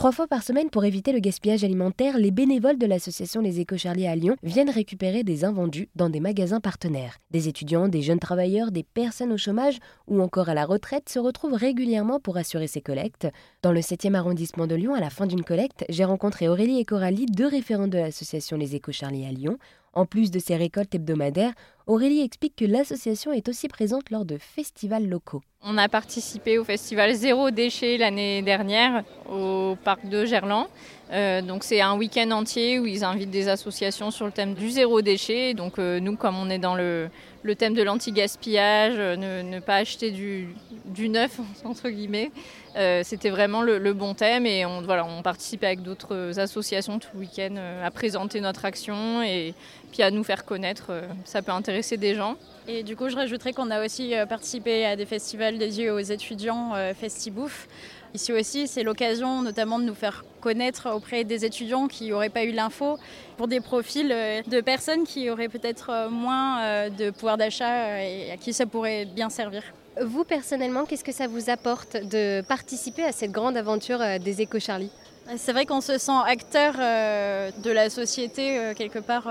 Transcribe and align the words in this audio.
Trois 0.00 0.12
fois 0.12 0.26
par 0.26 0.42
semaine, 0.42 0.70
pour 0.70 0.86
éviter 0.86 1.12
le 1.12 1.18
gaspillage 1.18 1.62
alimentaire, 1.62 2.16
les 2.16 2.30
bénévoles 2.30 2.78
de 2.78 2.86
l'association 2.86 3.42
Les 3.42 3.60
Éco-Charliers 3.60 4.08
à 4.08 4.16
Lyon 4.16 4.34
viennent 4.42 4.70
récupérer 4.70 5.24
des 5.24 5.44
invendus 5.44 5.90
dans 5.94 6.08
des 6.08 6.20
magasins 6.20 6.58
partenaires. 6.58 7.18
Des 7.32 7.48
étudiants, 7.48 7.86
des 7.86 8.00
jeunes 8.00 8.18
travailleurs, 8.18 8.70
des 8.70 8.82
personnes 8.82 9.30
au 9.30 9.36
chômage 9.36 9.78
ou 10.06 10.22
encore 10.22 10.48
à 10.48 10.54
la 10.54 10.64
retraite 10.64 11.10
se 11.10 11.18
retrouvent 11.18 11.52
régulièrement 11.52 12.18
pour 12.18 12.38
assurer 12.38 12.66
ces 12.66 12.80
collectes. 12.80 13.28
Dans 13.60 13.72
le 13.72 13.80
7e 13.80 14.14
arrondissement 14.14 14.66
de 14.66 14.74
Lyon, 14.74 14.94
à 14.94 15.00
la 15.00 15.10
fin 15.10 15.26
d'une 15.26 15.44
collecte, 15.44 15.84
j'ai 15.90 16.06
rencontré 16.06 16.48
Aurélie 16.48 16.78
et 16.78 16.86
Coralie, 16.86 17.26
deux 17.26 17.48
référentes 17.48 17.90
de 17.90 17.98
l'association 17.98 18.56
Les 18.56 18.74
Éco-Charliers 18.74 19.26
à 19.26 19.32
Lyon. 19.32 19.58
En 19.92 20.06
plus 20.06 20.30
de 20.30 20.38
ces 20.38 20.56
récoltes 20.56 20.94
hebdomadaires, 20.94 21.52
Aurélie 21.88 22.20
explique 22.20 22.54
que 22.54 22.64
l'association 22.64 23.32
est 23.32 23.48
aussi 23.48 23.66
présente 23.66 24.10
lors 24.10 24.24
de 24.24 24.38
festivals 24.38 25.08
locaux. 25.08 25.42
On 25.62 25.76
a 25.76 25.88
participé 25.88 26.58
au 26.58 26.64
festival 26.64 27.12
Zéro 27.14 27.50
Déchet 27.50 27.98
l'année 27.98 28.42
dernière 28.42 29.02
au 29.28 29.76
parc 29.82 30.08
de 30.08 30.24
Gerland. 30.24 30.68
Euh, 31.12 31.42
donc 31.42 31.64
c'est 31.64 31.80
un 31.80 31.96
week-end 31.96 32.30
entier 32.30 32.78
où 32.78 32.86
ils 32.86 33.02
invitent 33.04 33.32
des 33.32 33.48
associations 33.48 34.12
sur 34.12 34.26
le 34.26 34.32
thème 34.32 34.54
du 34.54 34.70
zéro 34.70 35.02
déchet. 35.02 35.54
Donc 35.54 35.78
euh, 35.78 35.98
nous, 35.98 36.16
comme 36.16 36.36
on 36.36 36.48
est 36.48 36.58
dans 36.58 36.76
le, 36.76 37.10
thème 37.58 37.74
de 37.74 37.82
l'anti-gaspillage, 37.82 38.94
euh, 38.96 39.42
ne, 39.42 39.58
pas 39.58 39.76
acheter 39.76 40.12
du, 40.12 40.48
neuf 41.08 41.40
entre 41.64 41.88
guillemets, 41.88 42.30
c'était 43.02 43.30
vraiment 43.30 43.62
le, 43.62 43.92
bon 43.92 44.14
thème 44.14 44.46
et 44.46 44.64
on, 44.64 44.82
voilà, 44.82 45.04
on 45.04 45.22
participait 45.22 45.66
avec 45.66 45.82
d'autres 45.82 46.38
associations 46.38 46.98
tout 46.98 47.08
le 47.14 47.20
week-end 47.20 47.56
à 47.82 47.90
présenter 47.90 48.40
notre 48.40 48.64
action 48.64 49.22
et 49.22 49.54
puis 49.90 50.02
à 50.02 50.10
nous 50.10 50.22
faire 50.22 50.44
connaître. 50.44 50.92
ça 51.24 51.42
peut 51.42 51.52
intéresser 51.52 51.96
des 51.96 52.14
gens. 52.14 52.36
Et 52.68 52.82
du 52.82 52.94
coup, 52.94 53.08
je 53.08 53.16
rajouterais 53.16 53.52
qu'on 53.52 53.70
a 53.70 53.84
aussi 53.84 54.14
participé 54.28 54.84
à 54.84 54.94
des 54.94 55.06
festivals 55.06 55.58
dédiés 55.58 55.90
aux 55.90 55.98
étudiants, 55.98 56.74
Festibouffe. 56.94 57.66
Ici 58.12 58.32
aussi, 58.32 58.66
c'est 58.66 58.82
l'occasion 58.82 59.42
notamment 59.42 59.78
de 59.78 59.84
nous 59.84 59.94
faire 59.94 60.24
connaître 60.40 60.90
auprès 60.92 61.22
des 61.22 61.44
étudiants 61.44 61.86
qui 61.86 62.08
n'auraient 62.08 62.28
pas 62.28 62.44
eu 62.44 62.50
l'info 62.50 62.98
pour 63.36 63.46
des 63.46 63.60
profils 63.60 64.10
euh, 64.10 64.42
de 64.42 64.60
personnes 64.60 65.04
qui 65.04 65.30
auraient 65.30 65.48
peut-être 65.48 65.90
euh, 65.90 66.10
moins 66.10 66.62
euh, 66.62 66.90
de 66.90 67.10
pouvoir 67.10 67.36
d'achat 67.36 68.02
et 68.02 68.32
à 68.32 68.36
qui 68.36 68.52
ça 68.52 68.66
pourrait 68.66 69.04
bien 69.04 69.30
servir. 69.30 69.62
Vous 70.00 70.24
personnellement, 70.24 70.86
qu'est-ce 70.86 71.04
que 71.04 71.12
ça 71.12 71.28
vous 71.28 71.50
apporte 71.50 71.96
de 71.96 72.42
participer 72.42 73.04
à 73.04 73.12
cette 73.12 73.32
grande 73.32 73.56
aventure 73.56 74.00
des 74.18 74.40
Éco-Charlie 74.42 74.90
c'est 75.36 75.52
vrai 75.52 75.64
qu'on 75.64 75.80
se 75.80 75.96
sent 75.96 76.10
acteur 76.26 76.74
de 76.74 77.70
la 77.70 77.88
société, 77.88 78.72
quelque 78.76 78.98
part, 78.98 79.28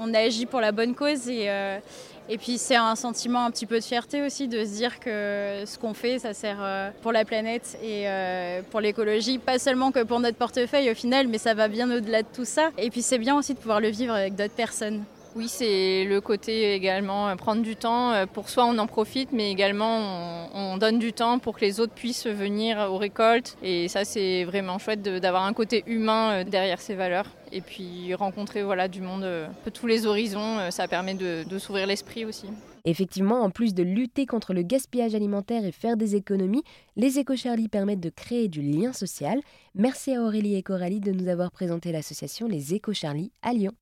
on 0.00 0.14
agit 0.14 0.46
pour 0.46 0.60
la 0.60 0.72
bonne 0.72 0.94
cause 0.94 1.28
et, 1.28 1.50
et 2.28 2.38
puis 2.38 2.58
c'est 2.58 2.76
un 2.76 2.94
sentiment 2.94 3.44
un 3.44 3.50
petit 3.50 3.66
peu 3.66 3.78
de 3.78 3.84
fierté 3.84 4.22
aussi 4.22 4.48
de 4.48 4.64
se 4.64 4.70
dire 4.70 5.00
que 5.00 5.62
ce 5.64 5.78
qu'on 5.78 5.94
fait, 5.94 6.18
ça 6.18 6.34
sert 6.34 6.58
euh, 6.60 6.90
pour 7.02 7.12
la 7.12 7.24
planète 7.24 7.78
et 7.82 8.08
euh, 8.08 8.60
pour 8.70 8.80
l'écologie, 8.80 9.38
pas 9.38 9.58
seulement 9.58 9.92
que 9.92 10.02
pour 10.02 10.20
notre 10.20 10.36
portefeuille 10.36 10.90
au 10.90 10.94
final, 10.94 11.28
mais 11.28 11.38
ça 11.38 11.54
va 11.54 11.68
bien 11.68 11.90
au-delà 11.90 12.22
de 12.22 12.28
tout 12.32 12.44
ça. 12.44 12.70
Et 12.76 12.90
puis 12.90 13.02
c'est 13.02 13.18
bien 13.18 13.36
aussi 13.36 13.54
de 13.54 13.58
pouvoir 13.58 13.80
le 13.80 13.88
vivre 13.88 14.14
avec 14.14 14.34
d'autres 14.34 14.54
personnes. 14.54 15.04
Oui, 15.36 15.46
c'est 15.48 16.04
le 16.04 16.20
côté 16.20 16.72
également 16.72 17.28
euh, 17.28 17.36
prendre 17.36 17.62
du 17.62 17.76
temps. 17.76 18.12
Euh, 18.12 18.26
pour 18.26 18.48
soi, 18.48 18.64
on 18.64 18.78
en 18.78 18.86
profite, 18.86 19.30
mais 19.32 19.50
également 19.50 20.48
on, 20.54 20.76
donne 20.78 20.98
du 20.98 21.12
temps 21.12 21.38
pour 21.38 21.56
que 21.56 21.64
les 21.64 21.80
autres 21.80 21.92
puissent 21.92 22.26
venir 22.26 22.78
aux 22.90 22.98
récoltes. 22.98 23.56
Et 23.62 23.88
ça, 23.88 24.04
c'est 24.04 24.44
vraiment 24.44 24.78
chouette 24.78 25.02
d'avoir 25.02 25.44
un 25.44 25.52
côté 25.52 25.84
humain 25.86 26.30
euh, 26.30 26.44
derrière 26.44 26.80
ces 26.80 26.94
valeurs. 26.94 27.26
Et 27.52 27.60
puis 27.60 28.14
rencontrer 28.14 28.62
voilà, 28.62 28.88
du 28.88 29.00
monde 29.00 29.22
de 29.22 29.70
tous 29.70 29.86
les 29.86 30.06
horizons, 30.06 30.70
ça 30.70 30.86
permet 30.86 31.14
de, 31.14 31.44
de 31.48 31.58
s'ouvrir 31.58 31.86
l'esprit 31.86 32.26
aussi. 32.26 32.46
Effectivement, 32.84 33.42
en 33.42 33.50
plus 33.50 33.74
de 33.74 33.82
lutter 33.82 34.26
contre 34.26 34.52
le 34.52 34.62
gaspillage 34.62 35.14
alimentaire 35.14 35.64
et 35.64 35.72
faire 35.72 35.96
des 35.96 36.14
économies, 36.14 36.62
les 36.96 37.18
éco-charlie 37.18 37.68
permettent 37.68 38.00
de 38.00 38.10
créer 38.10 38.48
du 38.48 38.60
lien 38.60 38.92
social. 38.92 39.40
Merci 39.74 40.14
à 40.14 40.22
Aurélie 40.22 40.56
et 40.56 40.62
Coralie 40.62 41.00
de 41.00 41.12
nous 41.12 41.28
avoir 41.28 41.50
présenté 41.50 41.90
l'association 41.90 42.48
Les 42.48 42.74
Éco-Charlie 42.74 43.32
à 43.42 43.52
Lyon. 43.54 43.72